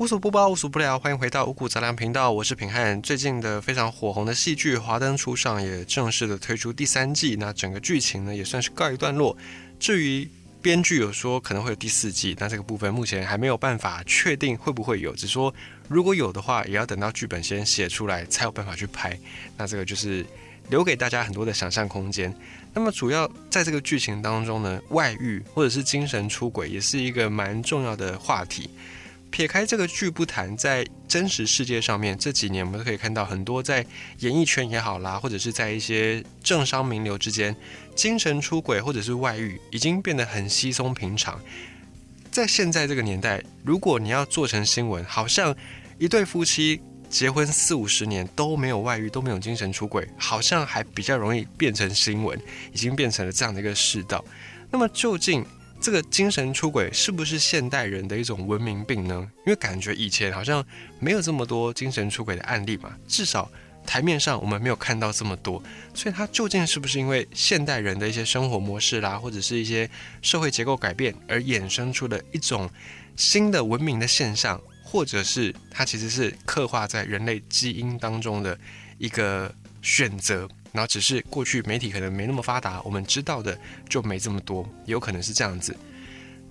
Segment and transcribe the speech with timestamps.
[0.00, 3.02] 无所不包，无所不聊，欢迎回到五谷杂粮频道，我是平汉。
[3.02, 9.36] 最近的非常火红的戏剧《华灯初上》也正式的推出第三季，那整个剧情呢也算是告一段落。
[9.78, 10.26] 至于
[10.62, 15.54] 编剧有说可能会有第四季，那这个部分目前还没有办法确定会不会有，只说
[15.86, 19.14] 如果有的话，也要等到剧本先写出来才有办法去拍。
[19.58, 20.24] 那这个就是
[20.70, 22.34] 留给大家很多的想象空间。
[22.72, 28.70] 那么主要在这个剧情当中呢，外遇或者是精神出轨也是一个蛮重要的话题。
[29.30, 33.84] 撇开这个剧不谈，在真实世界上面，这几年我们都可以看到很多在
[34.18, 37.54] 演艺圈也好啦，或者是在一些政商名流之间，
[37.94, 41.40] 精神出轨或者是外遇，已经变得很稀松平常。
[42.30, 45.56] 在现在这个年代，如果你要做成新闻，好像
[45.98, 52.38] 一对夫妻结婚四五十年都没有外遇，都没有精神出轨，好像还比较容易变成新闻，
[52.72, 54.24] 已经变成了这样的一个世道。
[54.70, 55.44] 那么究竟？
[55.80, 59.26] 这个精神出轨是不是现代人的一种文明病呢？
[59.46, 60.64] 因为感觉以前好像
[60.98, 63.50] 没有这么多精神出轨的案例嘛，至少
[63.86, 65.62] 台面上我们没有看到这么多。
[65.94, 69.88] 所以它究竟是不是因为现代人的一些生活模式啦，或者是一些
[70.20, 72.68] 社会结构改变而衍生出的一种
[73.16, 78.58] 新的文明的现象，或者是它其实是刻画在人类基因当中的
[78.98, 80.46] 一个选择？
[80.72, 85.76] 然后只是过去媒体可能没那么发达，我们知道的就没这么多，也有可能是这样子。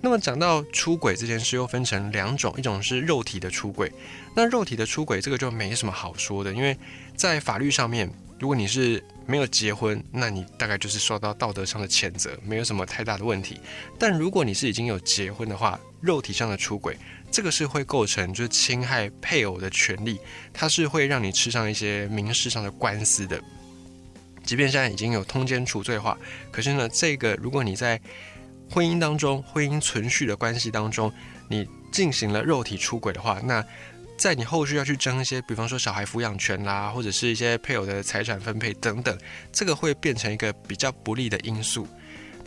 [0.02, 3.92] 那么讲到出轨这件事，又分成两种，一种是肉体的出轨。
[4.34, 6.74] 那肉体的出轨这个就没什么好说的，因为
[7.14, 13.60] 在法律上面，如果你是没有结婚，那你大概就是受到道德上的谴责，没有什么太大的问题。
[13.98, 16.96] 但如果你是已经有结婚的话，肉体上的出轨，
[17.30, 20.18] 这个是会构成就是侵害配偶的权利，
[20.50, 23.38] 它是会让你吃上一些民事上的官司的。
[24.50, 26.18] 即便现在已经有通奸除罪化，
[26.50, 28.00] 可是呢，这个如果你在
[28.68, 31.12] 婚姻当中、婚姻存续的关系当中，
[31.46, 33.64] 你进行了肉体出轨的话，那
[34.18, 39.16] 在你后续要去争一些，比方说小孩抚养权啦，或者是一些配偶的财产分配等等，
[39.52, 41.86] 这个会变成一个比较不利的因素。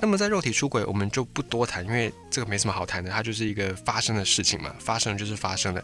[0.01, 5.81] 那么在肉体出轨，我们就不多谈，因为这个没什么好谈的，它就是一个发生的事情嘛，发生就是发生的。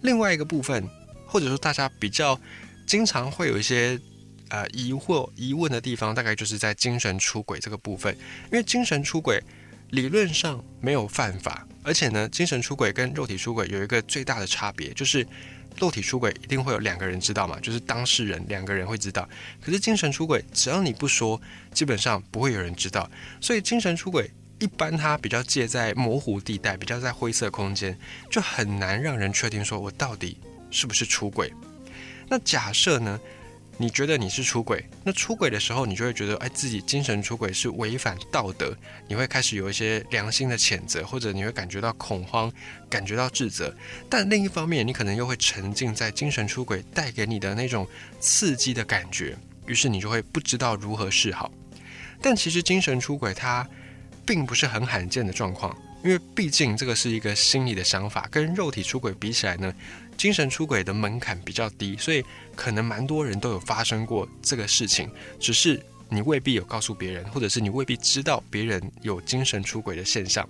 [0.00, 0.88] 另外一个部分，
[1.26, 2.40] 或者说大家比较
[2.86, 4.00] 经常会有一些。
[4.50, 8.16] 呃，疑惑疑问的地方大概就是在精神出轨这个部分，
[8.50, 9.42] 因为精神出轨
[9.90, 15.26] 理论上没有犯法，而且呢，精神出轨跟肉体出轨有一个最大的差别，就是
[15.78, 19.28] 肉体出轨一定会有两个人知道嘛，就是当事人两个人会知道，
[19.60, 21.40] 可是精神出轨只要你不说，
[21.74, 23.10] 基本上不会有人知道，
[23.40, 27.98] 所以精神出轨一般它比较介在模糊地带，比较在灰色空间，
[28.30, 30.38] 就很难让人确定说我到底
[30.70, 31.52] 是不是出轨。
[32.28, 33.20] 那假设呢？
[33.80, 42.52] 你觉得你是出轨，那出轨的时候，你就会觉得，哎，自己精神出轨是违反道德，你会开始有一些良心的谴责，或者你会感觉到恐慌，
[42.90, 43.72] 感觉到自责。
[44.10, 47.86] 但另一方面，你可能又会沉浸在精神出轨带给你的那种
[48.18, 51.48] 刺激的感觉，于是你就会不知道如何是好。
[52.20, 53.64] 但其实精神出轨它
[54.26, 59.72] 并不是很罕见的状况，因为毕竟这个是一个心理的想法，跟肉体出轨比起来呢。
[60.18, 62.22] 精神出轨的门槛比较低，所以
[62.56, 65.08] 可能蛮多人都有发生过这个事情，
[65.38, 70.46] 只是你未必有告诉别人，或者是你未必知道别人有精神出轨的现象。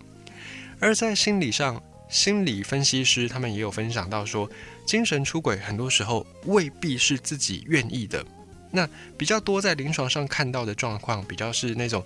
[0.81, 4.51] 而在心理上，心理分析师他们也有分享到说，
[4.87, 8.25] 精神出轨很多时候未必是自己愿意的。
[8.71, 12.03] 那比较多在临床上看到的状况，比较是那种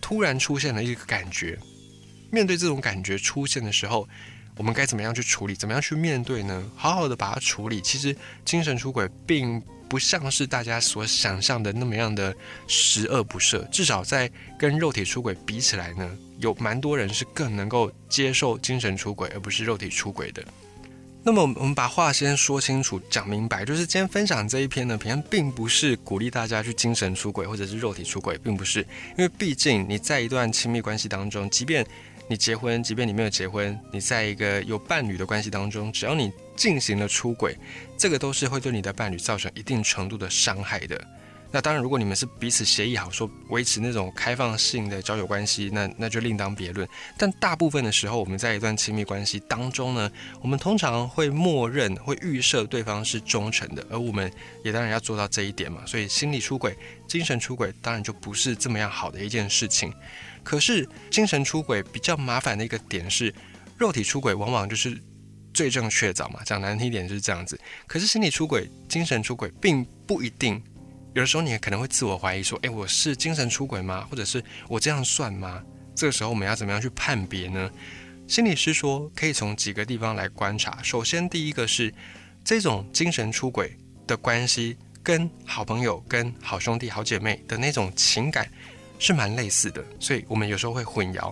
[0.00, 1.58] 突然出现了一个感觉，
[2.30, 4.08] 面对这种感觉出现的时候。
[4.56, 5.54] 我们该怎么样去处理？
[5.54, 6.62] 怎么样去面对呢？
[6.76, 7.80] 好好的把它处理。
[7.80, 12.34] 其实精神出轨并不像是大家所想象的那么样的
[12.66, 13.66] 十恶不赦。
[13.70, 20.44] 至少在跟肉体出轨比起来呢，有蛮多人是更能够接受精神出轨，而不是肉体出轨的。
[21.24, 28.80] 那么我们把话先说清楚、讲明白，就是今天分享这一篇呢，平安并不是鼓励大家去精神出轨或者是肉体出轨，并不是。
[29.16, 31.86] 因为毕竟你在一段亲密关系当中，即便
[32.28, 37.56] 你结婚，即便你没有结婚，你在一个有伴侣的关系当中，只要你进行了出轨，
[37.98, 41.06] 这个都是会对你的伴侣造成一定程度的伤害的。
[41.52, 46.88] 那当然，如果你们是彼此协议好，说维持那种开放性的交友关系，那那就另当别论。
[47.18, 50.10] 但大部分的时候，我们在一段亲密关系当中呢，
[50.40, 54.32] 我们通常会默认、会预设对方是忠诚的，而我们
[54.64, 55.84] 也当然要做到这一点嘛。
[55.84, 56.74] 所以，心理出轨、
[57.06, 59.92] 精神出轨，当然就不是这么样好的一件事情。
[60.42, 63.32] 可是精神出轨比较麻烦的一个点是，
[63.76, 64.98] 肉体出轨往往就是
[65.52, 67.60] 罪证确凿嘛，讲难听一点就是这样子。
[67.86, 70.60] 可是心理出轨、精神出轨并不一定，
[71.14, 74.06] 有的时候你也可能会自我怀疑说，诶，我是精神出轨吗？
[74.10, 75.62] 或者是我这样算吗？
[75.94, 77.70] 这个时候我们要怎么样去判别呢？
[78.26, 80.78] 心理师说，可以从几个地方来观察。
[80.82, 81.92] 首先，第一个是
[82.42, 83.76] 这种精神出轨
[84.06, 88.50] 的关系，跟好朋友、跟好兄弟、好姐妹的那种情感
[88.98, 91.30] 是蛮类似的，所以我们有时候会混淆。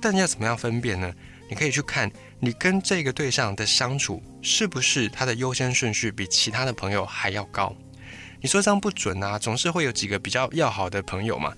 [0.00, 1.12] 但要怎么样分辨呢？
[1.48, 2.08] 你可以去看
[2.38, 7.74] 你跟这个对象的相处，是不是他的优先顺序比其他的朋友还要高？
[8.42, 11.52] 你说这样不准啊，总是会有几个比较要好的朋友嘛。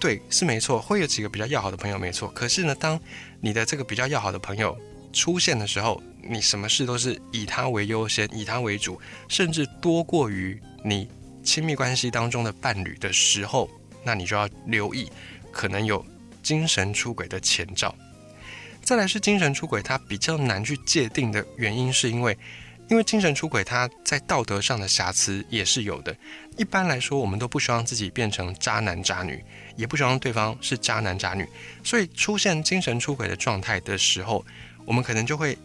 [0.00, 2.28] 对，是没错，会有几个比较要好的朋友，没错。
[2.30, 2.98] 可是呢，当
[3.40, 4.76] 你的这个比较要好的朋友
[5.12, 11.08] 出现的时候，你什么事都是以他为优先，以他为主，甚至多过于你
[11.42, 13.68] 亲密关系当中的伴侣的时候，
[14.04, 15.10] 那你就要留意，
[15.50, 16.04] 可能有
[16.42, 17.94] 精神出轨的前兆。
[18.82, 22.36] 再来是精神出轨，它比较难去界定的原因，是因为。
[22.88, 26.16] 因为精神出轨，它在道德上的瑕疵也是有的。
[26.56, 29.44] 一般来说，我们都不希望自己变成渣男渣女，
[29.76, 31.46] 也不希望对方是渣男渣女。
[31.84, 34.44] 所以，出现精神出轨的状态的时候，
[34.84, 35.56] 我们可能就会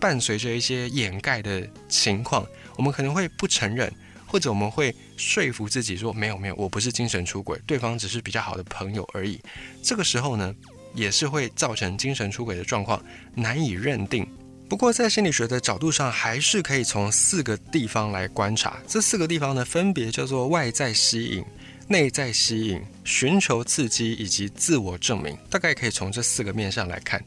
[0.00, 2.46] 伴随着一些掩盖的情况。
[2.76, 3.92] 我们可能会不承认，
[4.26, 9.38] 或者我们会说服自己说：“没有，没有，我不是精神出轨，对方只是比较好的朋友而已。”
[9.84, 10.54] 这个时候呢，
[10.94, 13.00] 也是会造成精神出轨的状况
[13.34, 14.26] 难以认定。
[14.72, 18.78] 不过，在心理学的角度上，还是可以从四个地方来观察。
[18.88, 21.44] 这四个地方呢，分别叫做外在吸引、
[21.88, 25.36] 内在吸引、寻求刺激以及自我证明。
[25.50, 27.22] 大概可以从这四个面上来看。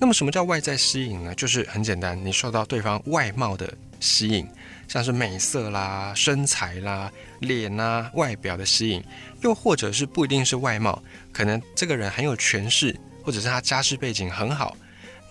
[0.00, 1.32] 那么，什么叫外在吸引呢？
[1.36, 4.44] 就是很简单，你受到对方外貌的吸引，
[4.88, 7.08] 像是美色啦、身材啦、
[7.38, 9.00] 脸啊、外表的吸引，
[9.42, 11.00] 又或者是不一定是外貌，
[11.30, 14.76] 可能这个人很有权势，或者是他家世背景很好。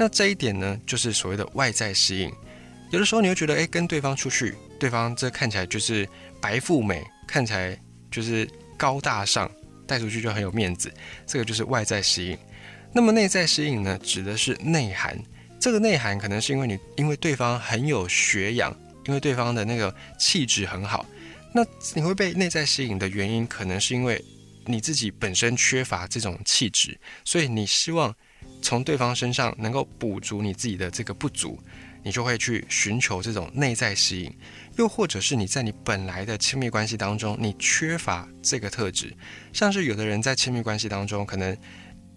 [0.01, 2.31] 那这一点呢，就是所谓的外在吸引。
[2.89, 6.07] 有的时候你会觉得，哎，跟对方出去，对方这看起来就是
[6.39, 7.77] 白富美，看起来
[8.09, 9.51] 就是高大上，
[9.85, 10.89] 带出去就很有面子，
[11.27, 12.37] 这个就是外在吸引。
[12.93, 15.21] 那么内在吸引呢，指的是内涵。
[15.59, 18.73] 这个内涵可能是因为你，因为对方很有学养，
[19.05, 21.05] 因为对方的那个气质很好。
[21.53, 21.61] 那
[21.93, 24.23] 你会被内在吸引的原因，可能是因为
[24.65, 28.15] 你自己本身缺乏这种气质，所以你希望。
[28.61, 31.57] 从对方身上能够补足你自己的这个不足，
[32.03, 34.31] 你就会去寻求这种内在吸引；
[34.77, 39.13] 又或者是你在你本来的亲密关系当中，你缺乏这个特质。
[39.53, 41.57] 像是有的人在亲密关系当中，可能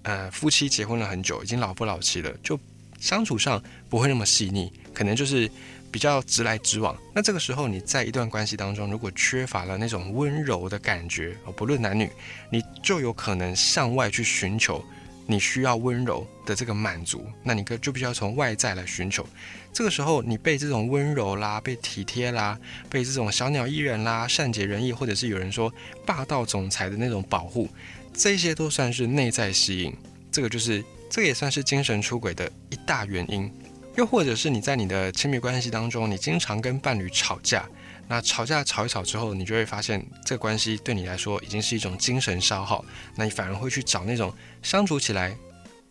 [0.02, 2.58] 呃夫妻结婚了很久，已经老夫老妻了，就
[3.00, 5.50] 相处上不会那么细腻，可能就是
[5.90, 6.96] 比较直来直往。
[7.14, 12.10] 那这个时候你在一段关系当中，如果缺乏了那种温柔的感觉，不论男女，
[12.50, 14.84] 你就有可能向外去寻求。
[15.26, 19.26] 你需要温柔的这个满足，那你可就必须要从外在来寻求。
[19.72, 22.58] 这个时候，你被这种温柔啦、被体贴啦、
[22.90, 25.72] 被这种小鸟依人啦、善解人意，或者是有人说
[26.04, 27.68] 霸道总裁的那种保护，
[28.12, 29.94] 这些都算是内在吸引。
[30.30, 33.50] 这个就是，这个也算是精神出轨的一大原因。
[33.96, 37.68] 又或者是你在你的亲密关系当中，你经常跟伴侣吵架。
[38.12, 42.84] 那吵架吵一吵之后，你就会发现这个关系对你来说已经是一种精神消耗。
[43.16, 44.30] 那你反而会去找那种
[44.62, 45.34] 相处起来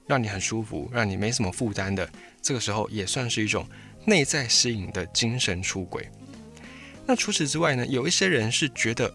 [0.06, 2.08] 让你很舒服、让你没什么负担的。
[2.40, 3.68] 这个时候也算是一种
[4.06, 6.08] 内在吸引的精神出轨。
[7.08, 7.84] 那除此之外呢？
[7.88, 9.12] 有一些人是觉得。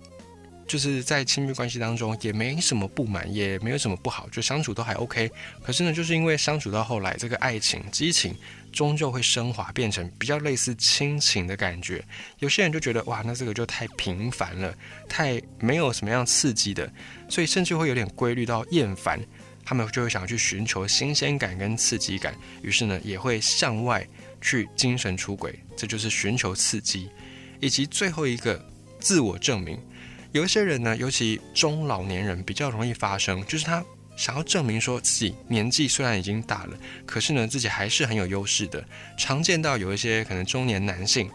[0.67, 5.31] 就是在亲密关系当中也没什么不满，也没有什么不好，就相处都还 OK。
[5.63, 8.35] 可是呢，就是因为相处到后来，这个爱情激情
[8.73, 12.05] 终究会升华，变成比较类似亲情的感觉。
[12.41, 14.75] 有些人就觉得哇，那这个就太平凡了，
[15.09, 16.93] 太没有什么样刺激的，
[17.29, 19.21] 所以甚至会有点规律到厌烦。
[19.65, 24.07] 他们就会想要去寻求新鲜感跟刺激感，于是呢，也会向外
[24.41, 27.09] 去精神出轨，这就是寻求刺激，
[27.59, 28.65] 以及最后一个
[29.01, 29.77] 自我证明。
[30.37, 33.83] 有一些人呢，尤其中老年人比较容易发生，就是他
[34.19, 36.77] 想要证明说自己年纪虽然已经大了，
[37.07, 38.85] 可是呢自己还是很有优势的。
[39.17, 41.31] 常见到有一些可能中年男性，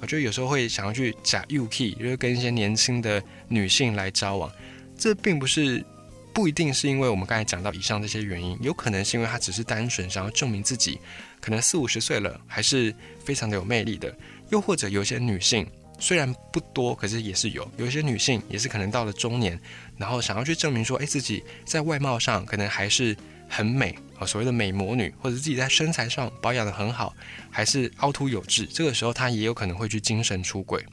[0.00, 4.50] 我觉得有时候会想要去假 UK，就是跟一些年轻的女性来交往。
[4.96, 5.84] 这并不是
[6.32, 10.98] 不一定是因为我们刚才讲到以上这些原因，有可能是因为他只是单纯想要证明自己，
[11.42, 14.10] 可能四五十岁了还是非常的有魅力的。
[14.48, 15.66] 又或者有些女性。
[15.98, 17.70] 虽然不多，可是也是有。
[17.76, 19.58] 有一些女性也是可能到了中年，
[19.96, 23.16] 然后想要去证明说，哎，自己在外貌上可能还是
[23.48, 27.14] 很美啊，所谓的美魔女，或者自己在身材上保养的很好，
[27.50, 28.66] 还是凹凸有致。
[28.66, 30.84] 这个时候，她也有可能会去精神出轨。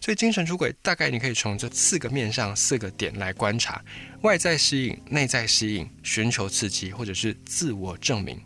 [0.00, 3.82] 所以，精神出轨大概你可以从这四个面上、四个点来观察：
[4.20, 8.38] 外在吸引、内在吸引、寻求刺激，或者是自我证明。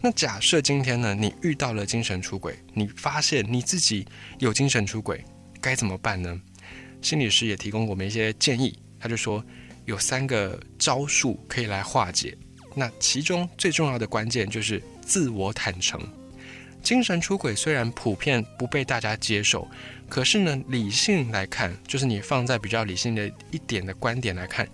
[0.00, 4.06] 那假设今天呢，你遇到了精神出轨，你发现你自己
[4.38, 5.24] 有精神出轨，
[5.60, 6.40] 该怎么办呢？
[7.02, 9.44] 心理师也提供我们一些建议，他就说
[9.86, 12.36] 有三个招数可以来化解。
[12.76, 16.00] 那其中最重要的关键就是自我坦诚。
[16.80, 19.66] 精神出轨虽然普遍不被大家接受，
[20.08, 24.66] 可是呢，理性来看，就是你放在比较理性的一点的观点来看，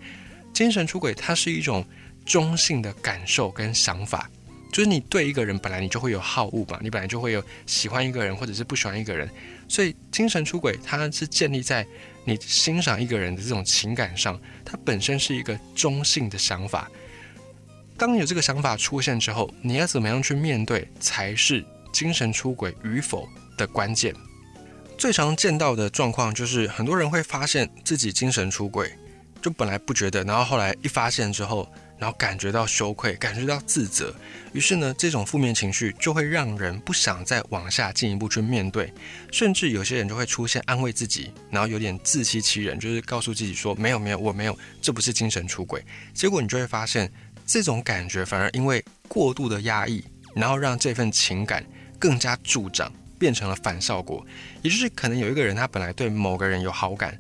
[0.53, 1.83] 精神出轨它是一种
[2.27, 4.31] 中性的感受跟想法。
[4.75, 9.31] 就是你对一个人本来你就会有好恶嘛，你本来就会有喜欢一个人或者是不喜欢一个人，
[9.69, 11.87] 所以精神出轨它是建立在
[12.25, 16.91] 你欣赏一个人的这种情感上，它本身是一个中性的想法。
[17.97, 24.13] 当有这个想法出现之后，你要怎么样去面对才是精神出轨与否的关键。
[24.99, 28.93] 最常见到的状况就是很多人会发现自己精神出轨，
[29.41, 31.73] 就本来不觉得，然后后来一发现之后。
[32.05, 34.15] 然后感觉到羞愧，感觉到自责，
[34.53, 38.93] 于是呢，这种负面情绪就会让人不想再往下进一步去面对，
[39.33, 45.83] 甚至有些人就会出现安慰自己，然后有点自欺欺人，就是告诉自己说没有没有我没有，这不是精神出轨。
[46.13, 47.11] 结果你就会发现，
[47.47, 51.65] 这种感觉反而因为过度的压抑，然后让这份情感
[51.99, 54.23] 更加助长，变成了反效果。
[54.61, 57.19] 也就是可能有一个人他本来对某个人有好感，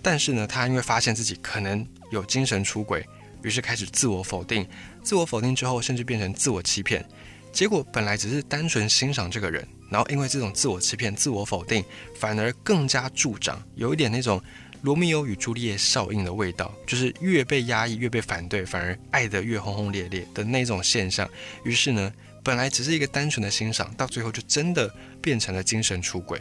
[0.00, 3.04] 但是呢，他因为发现自己可能有精神出轨。
[3.42, 4.66] 于是开始自我否定，
[5.02, 7.04] 自我否定之后，甚至变成自我欺骗。
[7.52, 11.84] 结果本来只是单纯欣赏这个人，然后因为这种自我欺骗、自我否定，
[12.18, 14.42] 反而更加助长，有一点那种
[14.80, 21.28] 罗密欧与朱丽叶效应的味道，就是越被压抑、越被反对，反而爱得越轰轰烈烈的那种现象。
[21.62, 22.10] 于是呢，
[22.42, 26.40] 本来只是一个单纯的欣赏，到最后就真的变成了精神出轨。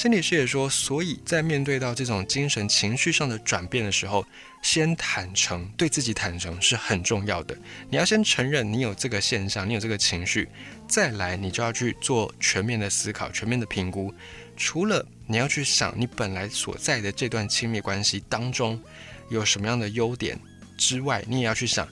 [0.00, 4.24] 心理师也说，所以在面对到这种精神情绪上的转变的时候，
[4.62, 7.54] 先坦诚，对自己坦诚是很重要的。
[7.90, 10.48] 你要先承认你有这个现象，你有这个情绪，
[10.88, 14.10] 再来你就要去做全面的思考、全面的评估。
[14.56, 18.82] 除了你要去想你本来所在的这段亲密关系当中
[19.28, 20.40] 有什么样的优点
[20.78, 21.86] 之外，你也要去想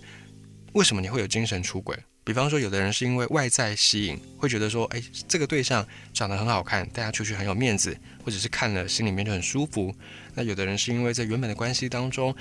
[0.73, 1.95] 为什么你会有精神出轨。
[2.29, 5.83] 比方说，有的人是因为外在吸引，会觉得说，哎，这个对象
[6.13, 9.95] 长得很好看，带他出去很有面子，或者是看了心里面就很舒服。
[10.35, 12.37] 那有的人是因为在原本的关系当中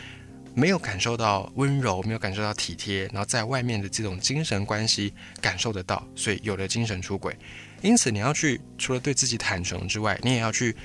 [0.53, 7.33] 没有感受到温柔，没有感受到体贴，然后在外面的这种精神关系感受得到，所以有了精神出轨。
[7.81, 10.75] 因此，你要去除了对自己坦诚之外，你也要去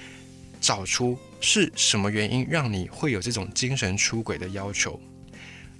[0.61, 5.00] 找出是什么原因让你会有这种精神出轨的要求。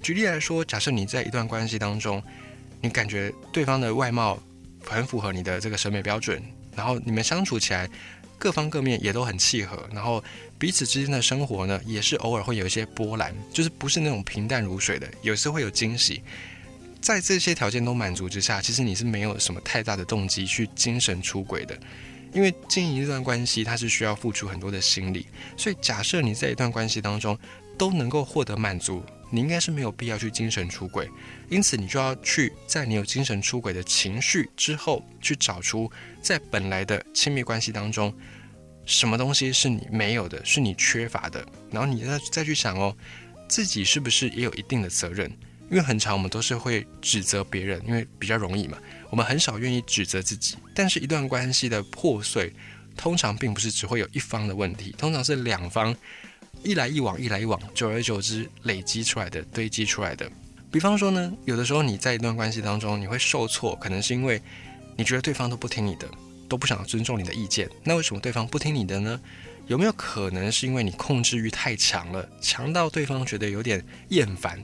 [0.03, 2.21] 举例来说，假设你在一段关系当中。
[2.83, 4.39] 你感觉对方的外貌
[4.85, 6.43] 很符合你的这个审美标准，
[6.77, 7.89] 然后你们相处起来
[8.37, 10.23] 各方各面也都很契合，然后
[10.59, 16.21] 彼此之间的生活呢，也是偶尔会有一些波澜，就是不是那种平淡如水的，有时会有惊喜。
[17.01, 21.79] 在这些条件都满足之下，其实你是没有什么太大的动机去精神出轨的，
[22.33, 27.39] 因为经营一段关系，它是需要付出很多的心力，所以假设你在一段关系当中
[27.79, 29.05] 都能够获得满足。
[29.33, 31.11] 你应该是没有必要去精神出轨，
[31.49, 38.15] 因此你就要去在你有精神出轨的情绪之后，去找出在本来的亲密关系当中，
[38.85, 42.95] 什么东西是你没有的，是你缺乏的，然后你再再去想哦，
[43.49, 45.33] 自己是不是也有一定的责任？
[45.71, 48.77] 因为很长我们都是会指责别人，因为比较容易嘛，
[49.09, 50.57] 我们很少愿意指责自己。
[50.75, 52.53] 但是一段关系的破碎，
[52.99, 55.97] 通常并不是只会有一方的问题，通常是两方。
[56.65, 60.31] 一来一往，一来一往，久而久之累积出来的、堆积出来的。
[60.71, 64.41] 比方说呢，有的时候你在一段关系当中，你会受挫，可能是因为
[64.97, 66.09] 你觉得对方都不听你的，
[66.49, 67.69] 都不想尊重你的意见。
[67.85, 69.21] 那为什么对方不听你的呢？
[69.67, 74.63] 有没有可能是因为你控制欲太强了，强到对方觉得有点厌烦？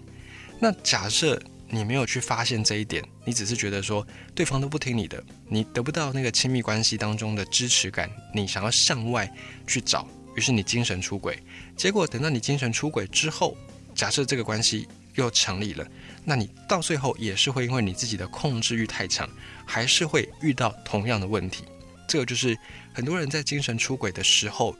[0.61, 9.31] 那假设你没有去发现这一点，你只是觉得说对方都不听你的，你得不到那个亲密关系当中的支持感，你想要向外
[9.67, 10.09] 去找。
[10.39, 11.37] 于是你精神出轨，
[11.77, 13.57] 结果等到你精神出轨之后，
[13.93, 15.85] 假设这个关系又成立了，
[16.25, 19.29] 那你到最后也是会因为你自己的控制欲太强，
[19.67, 21.65] 还是会遇到同样的问题。
[22.07, 22.57] 这个就是
[22.95, 24.77] 很多人在精神出轨的时候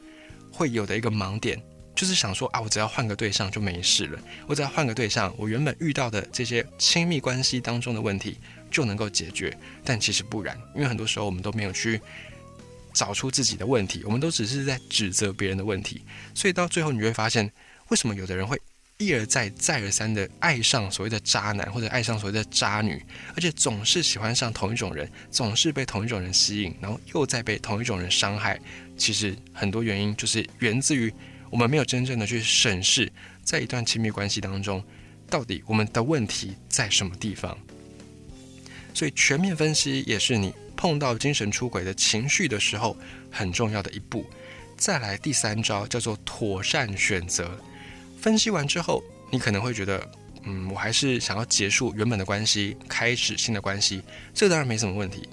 [0.53, 1.61] 会有的一个盲点，
[1.93, 8.39] 就是想说啊，我只要换个对象就没事了，我只要换个对象，我原本遇到的这些亲密关系当中的问题
[8.71, 9.59] 就能够解决。
[9.85, 12.01] 但其实不然，因为很多时候我们都没有去。
[12.99, 16.03] 找出自己的问题，我们都只是在指责别人的问题，
[16.35, 17.49] 所以到最后你会发现，
[17.91, 18.61] 为什么有的人会
[18.97, 23.01] 一而再、再而三的爱上所谓的渣男，或者爱上所谓的渣女，
[23.37, 28.61] 而且总是喜欢上同一种人，总是被同一种人吸引，然后又在被同一种人伤害。
[28.97, 31.15] 其实很多原因就是源自于
[31.51, 33.09] 我们没有真正的去审视，
[33.45, 34.83] 在一段亲密关系当中，
[35.31, 37.57] 到底我们的问题在什么地方。
[38.93, 40.53] 所以全面分析也是你。
[40.79, 42.97] 碰到精神出轨的情绪的时候，
[43.33, 44.25] 很重要的一步。
[44.77, 47.61] 再来第三招叫做妥善选择。
[48.21, 50.09] 分析完之后，你可能会觉得，
[50.45, 54.01] 嗯，我还是想要结束原本的关系，开始新的关系，
[54.33, 55.29] 这当然没什么问题，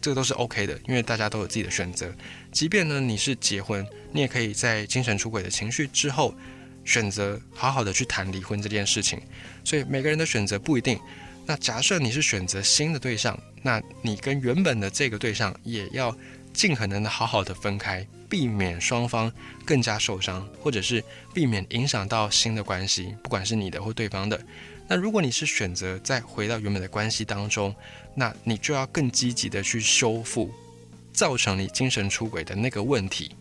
[0.00, 2.14] 这个都是 OK 的，因为大家都有自己的选择。
[2.52, 6.32] 即便呢你是结婚，你也可以在精神出轨的情绪之后，
[6.84, 9.20] 选择好好的去谈离婚这件事情。
[9.64, 11.00] 所以每个人的选择不一定。
[11.46, 16.16] 那假设你是选择新的对象，那你跟原本的这个对象也要
[16.54, 19.30] 尽可能的好好的分开，避免双方
[19.64, 24.40] 更加受伤，或者是避免影响到新的关系，不管是你的或对方的。
[24.88, 27.74] 那如果你是选择再回到原本的关系当中，
[28.14, 30.50] 那你就要更积极的去修复
[31.12, 33.34] 造成你精神出轨的那个问题。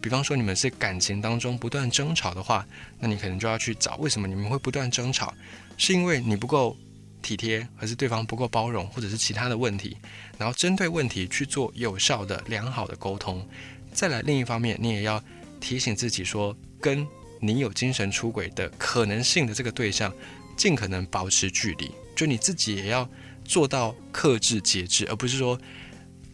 [0.00, 2.66] 比方说你们是感情当中不断争吵的话，
[2.98, 5.34] 那你可能就要去找为什么你们会不断争吵，
[5.76, 6.74] 是因为你不够。
[7.22, 9.96] 体贴，还是对方不够包容，或者是其他的问题，
[10.36, 13.46] 然后针对问题去做有效的、良好的沟通。
[13.92, 15.22] 再来，另一方面，你也要
[15.60, 17.06] 提醒自己说，跟
[17.40, 20.12] 你有精神出轨的可能性的这个对象，
[20.56, 21.90] 尽可能保持距离。
[22.16, 23.08] 就你自己也要
[23.44, 25.58] 做到克制、节制，而不是说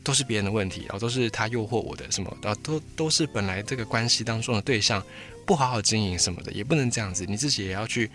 [0.03, 5.05] 都是别人的问题，然后都是他诱惑我的什么，然后都都是本来这个关系当中的对象
[5.47, 7.25] 不好好经营什么的，也不能这样子。
[7.27, 8.11] 你自己也要去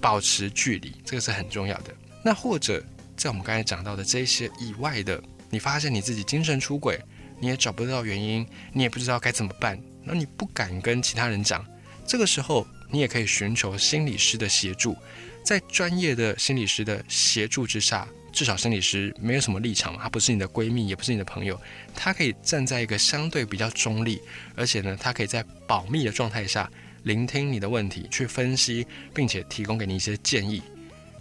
[0.00, 1.94] 保持距离，这个是很重要的。
[2.22, 2.82] 那或者
[3.16, 7.00] 在我们刚才讲到的这些以外的，你发现你自己精神出轨，
[7.40, 11.64] 你也找不到原因，你也不知道该怎么办，那你不敢跟其他人讲，
[12.06, 14.96] 这个时候你也可以寻求心理师的协助，
[15.44, 21.60] 在专业的心理师的协助之下，至少心理师没有什么立场嘛，他不是你的闺蜜，也不是你的朋友，
[21.94, 24.20] 他可以站在一个相对比较中立，
[24.54, 26.70] 而且呢，他可以在保密的状态下
[27.04, 30.62] 聆听你的问题，去分析，并且提供给你一些建议。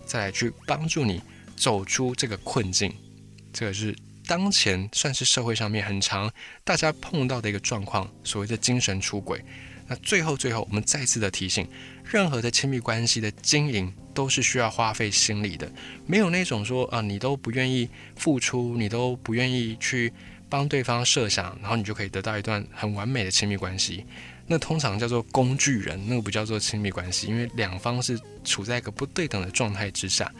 [0.08, 1.22] 再来去帮助你
[1.56, 2.92] 走出这个困境，
[3.54, 3.96] 这个是
[4.26, 6.32] 当前算是社会上面很常
[6.64, 9.44] 大家碰到的一个状况，所谓的精神出轨。
[9.90, 11.66] 那最后最后，我们再次的提醒，
[12.04, 15.72] 任何的亲密关系的经营都是需要花费心力的，
[16.06, 17.88] 没有那种说啊，你都不愿意
[18.18, 20.12] 付出，你都不愿意去
[20.50, 24.06] 帮对方设想，然后你就可以得到一段很完美的亲密关系。
[24.48, 30.32] 那通常叫做工具人，那个不叫做亲密关系，因为两方是处在一个不对等的状态之下，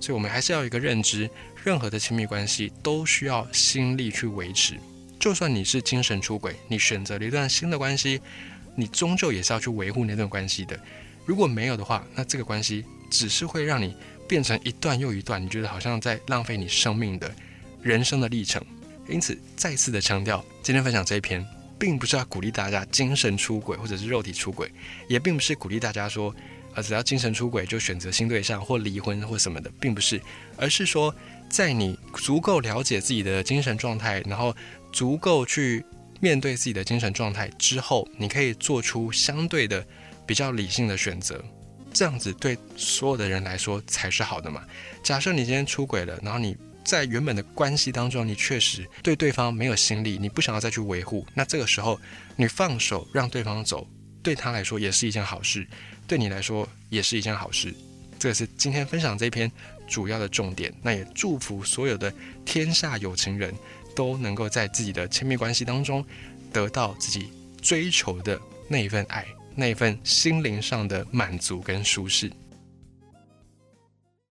[0.00, 1.30] 所以我们还是要有一个认知，
[1.62, 4.74] 任何的亲密关系都需要心力去维持。
[5.20, 8.20] 就算你是精神出轨，你选择了一段新的关系，
[8.74, 10.76] 你终究也是要去维护那段关系的。
[11.24, 13.94] 如果没有的话，那这个关系只是会让你
[14.28, 17.32] 变成一段又一段，你觉得好像在浪费你生命的
[17.80, 18.60] 人生的历程。
[19.08, 21.61] 因此，再次的强调，今天分享这一篇。
[21.82, 24.70] 并不是要鼓励大家精神出轨或者是肉体出轨，
[25.08, 26.32] 也并不是鼓励大家说，
[26.74, 30.22] 呃，只要精神出轨就选择新对象或离婚或什么的，并不是，
[30.56, 31.12] 而是说，
[31.48, 34.54] 在你足够了解自己的精神状态，然后
[34.92, 35.84] 足够去
[36.20, 39.84] 面对自己的精神状态之后，你可以做出相对的
[40.24, 41.44] 比较理性的选择，
[41.92, 44.62] 这样子对所有的人来说才是好的嘛。
[45.02, 46.56] 假设你今天出轨了，然后你。
[46.84, 52.00] 在原本的关系当中，你确实对对方没有心力，你不想要再去维护，那这个时候
[52.36, 53.86] 你放手让对方走，
[54.22, 55.66] 对他来说也是一件好事，
[56.06, 57.74] 对你来说也是一件好事。
[58.18, 59.50] 这是今天分享这篇
[59.88, 60.72] 主要的重点。
[60.80, 62.12] 那也祝福所有的
[62.44, 63.52] 天下有情人
[63.96, 66.04] 都能够在自己的亲密关系当中
[66.52, 72.30] 得到自己追求的那一份爱，那一份心灵上的满足跟舒适。